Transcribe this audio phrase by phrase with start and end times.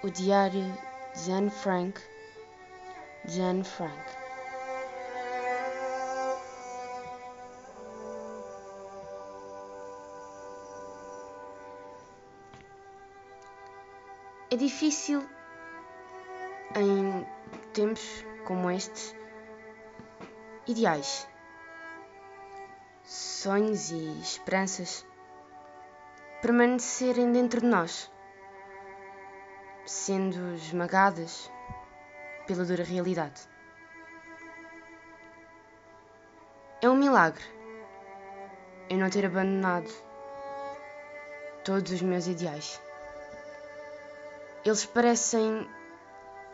[0.00, 0.72] O Diário
[1.12, 2.00] de Anne Frank,
[3.24, 3.98] de Anne Frank.
[14.52, 15.28] É difícil
[16.76, 17.26] em
[17.72, 19.16] tempos como estes
[20.68, 21.28] ideais,
[23.02, 25.04] sonhos e esperanças
[26.40, 28.08] permanecerem dentro de nós
[29.88, 31.50] sendo esmagadas
[32.46, 33.40] pela dura realidade.
[36.82, 37.44] É um milagre
[38.90, 39.90] eu não ter abandonado
[41.64, 42.80] todos os meus ideais.
[44.64, 45.66] Eles parecem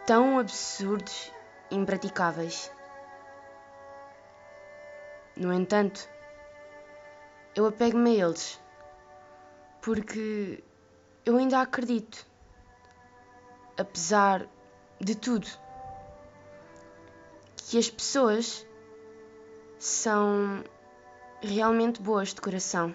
[0.06, 1.32] tão absurdos
[1.70, 2.70] e impraticáveis.
[5.36, 6.08] No entanto,
[7.56, 8.60] eu apego-me a eles
[9.82, 10.62] porque
[11.26, 12.26] eu ainda acredito
[13.76, 14.46] apesar
[15.00, 15.46] de tudo,
[17.56, 18.66] que as pessoas
[19.78, 20.64] são
[21.40, 22.94] realmente boas de coração.